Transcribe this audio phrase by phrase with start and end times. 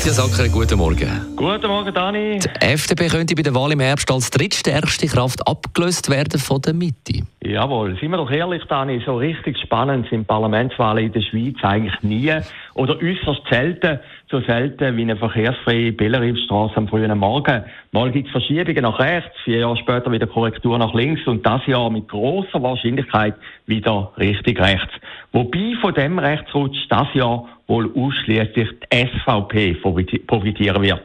[0.00, 1.36] Matthias Acker, guten Morgen.
[1.36, 2.38] Guten Morgen, Dani.
[2.38, 6.72] Die FDP könnte bei der Wahl im Herbst als drittstärkste Kraft abgelöst werden von der
[6.72, 7.20] Mitte.
[7.42, 12.00] Jawohl, sind wir doch ehrlich, Dani, so richtig spannend sind Parlamentswahlen in der Schweiz eigentlich
[12.00, 12.32] nie
[12.72, 13.98] oder äußerst selten,
[14.30, 17.62] so selten wie eine verkehrsfreie Bellerifstraße am frühen Morgen.
[17.92, 21.66] Mal gibt es Verschiebungen nach rechts, vier Jahre später wieder Korrektur nach links und das
[21.66, 23.34] Jahr mit großer Wahrscheinlichkeit
[23.66, 24.94] wieder richtig rechts.
[25.32, 28.50] Wobei von dem Rechtsrutsch das Jahr wohl ausschließlich
[28.90, 29.74] die SVP
[30.26, 31.02] profitieren wird.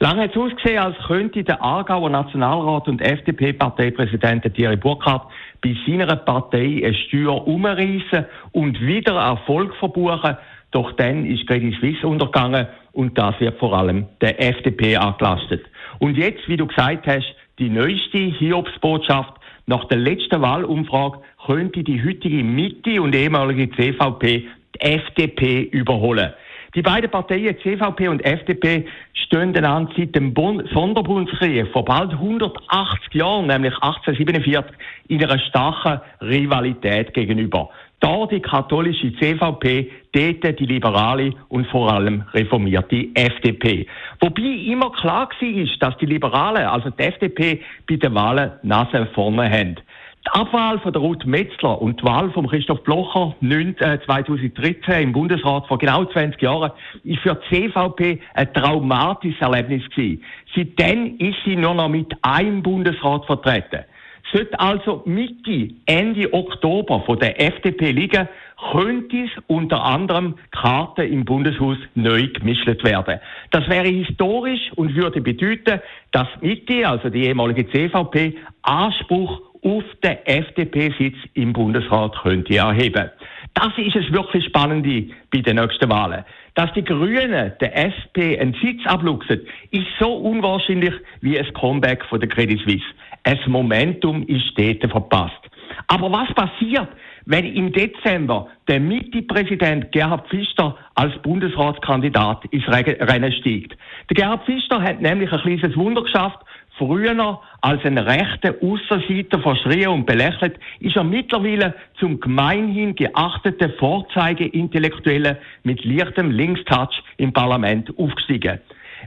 [0.00, 5.28] Lange hat es ausgesehen, als könnte der Aargauer Nationalrat und FDP-Parteipräsident Thierry Burkhardt
[5.62, 10.36] bei seiner Partei eine Steuer umreißen und wieder Erfolg verbuchen.
[10.72, 15.64] Doch dann ist Credit Suisse untergegangen und das wird vor allem der FDP angelastet.
[15.98, 19.34] Und jetzt, wie du gesagt hast, die neueste Hiobsbotschaft.
[19.68, 26.32] Nach der letzten Wahlumfrage könnte die heutige Mitte und ehemalige CVP die FDP überholen.
[26.74, 33.12] Die beiden Parteien, CVP und FDP, stehen an seit dem Bund Sonderbundskrieg vor bald 180
[33.12, 34.74] Jahren, nämlich 1847,
[35.08, 37.68] in einer starken Rivalität gegenüber.
[38.00, 43.86] Da die katholische CVP, dort die liberale und vor allem reformierte FDP.
[44.20, 49.50] Wobei immer klar war, dass die Liberalen, also die FDP, bei den Wahlen Nase vorne
[49.50, 49.76] haben.
[50.24, 55.12] Die Abwahl von der Ruth Metzler und die Wahl von Christoph Blocher 2013 äh, im
[55.12, 56.72] Bundesrat vor genau 20 Jahren
[57.04, 60.22] ist für die CVP ein traumatisches Erlebnis gewesen.
[60.54, 63.84] Seitdem ist sie nur noch mit einem Bundesrat vertreten.
[64.32, 68.28] Sollte also Mitte, Ende Oktober von der FDP liegen,
[68.72, 73.20] könnte es unter anderem Karten im Bundeshaus neu gemischt werden.
[73.50, 75.80] Das wäre historisch und würde bedeuten,
[76.12, 83.10] dass Mitte, also die ehemalige CVP, Anspruch auf den FDP-Sitz im Bundesrat könnte erheben.
[83.54, 86.24] Das ist es wirklich Spannende bei den nächsten Wahlen.
[86.54, 89.40] Dass die Grünen der SP einen Sitz abluchsen,
[89.70, 92.84] ist so unwahrscheinlich wie ein Comeback von der Credit Suisse.
[93.28, 95.50] Ein Momentum ist dort verpasst.
[95.88, 96.88] Aber was passiert,
[97.26, 103.76] wenn im Dezember der Mitte-Präsident Gerhard Pfister als Bundesratskandidat ins Rennen steigt?
[104.08, 106.38] Der Gerhard Pfister hat nämlich ein kleines Wunder geschafft
[106.78, 115.36] Früher als ein rechter Ausserseiter verschrien und belächelt, ist er mittlerweile zum gemeinhin geachteten Vorzeige-Intellektuellen
[115.64, 118.60] mit leichtem Linkstouch im Parlament aufgestiegen.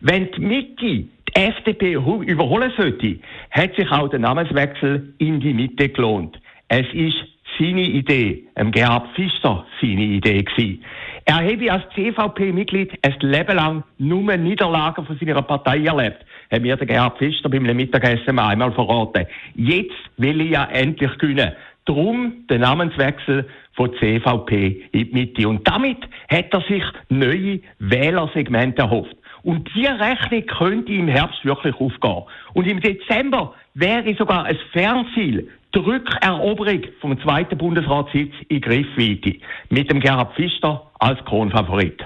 [0.00, 3.18] Wenn die Mitte FDP überholen sollte,
[3.50, 6.38] hat sich auch der Namenswechsel in die Mitte gelohnt.
[6.68, 7.16] Es ist
[7.58, 10.84] seine Idee, ähm, Gerhard Pfister seine Idee gewesen.
[11.24, 16.76] Er habe als CVP-Mitglied ein Leben lang nur Niederlagen von seiner Partei erlebt hat mir
[16.76, 19.26] der Gerhard Pfister beim Mittagessen einmal verraten.
[19.54, 21.52] Jetzt will ich ja endlich gewinnen.
[21.84, 25.48] Drum der Namenswechsel von CVP in die Mitte.
[25.48, 29.16] Und damit hat er sich neue Wählersegmente erhofft.
[29.48, 32.24] Und diese Rechnung könnte im Herbst wirklich aufgehen.
[32.52, 39.38] Und im Dezember wäre sogar ein Fernziel die Rückeroberung vom zweiten Bundesratssitz in Griffweite
[39.70, 41.98] mit dem Gerhard Pfister als Kronfavorit.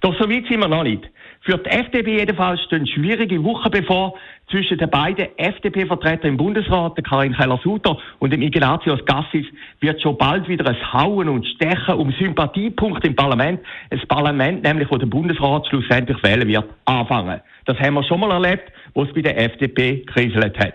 [0.00, 1.06] Doch so weit sind wir noch nicht.
[1.46, 4.14] Für die FDP jedenfalls stehen schwierige Wochen bevor
[4.50, 9.46] zwischen den beiden FDP-Vertretern im Bundesrat, der Karin Keller-Sutter und dem Ignatius Gassis,
[9.78, 14.90] wird schon bald wieder ein Hauen und Stechen um Sympathiepunkte im Parlament, ein Parlament nämlich,
[14.90, 17.40] wo der Bundesrat schlussendlich wählen wird, anfangen.
[17.64, 20.74] Das haben wir schon mal erlebt, wo es bei der FDP kriselt hat.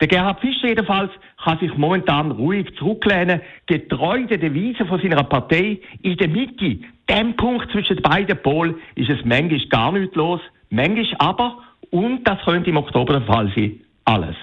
[0.00, 1.10] Der Gerhard Fischer jedenfalls
[1.44, 6.78] kann sich momentan ruhig zurücklehnen, getreu der Devise von seiner Partei in der Mitte,
[7.08, 10.40] dem Punkt zwischen beiden Polen, ist es manchmal gar nicht los,
[10.70, 11.58] manchmal aber,
[11.90, 14.36] und das könnte im Oktober der Fall sein, alles.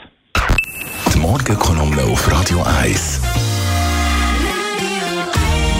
[1.13, 3.21] Die Morgenkolumne auf Radio 1.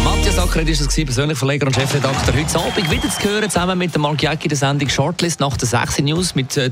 [0.04, 2.34] Matthias Acker ist es persönlich Verleger und Chefredakteur.
[2.34, 5.68] Heute Abend wieder zu hören, zusammen mit dem Mark Jäcki, der Sendung Shortlist nach der
[5.68, 6.72] 6 News mit äh,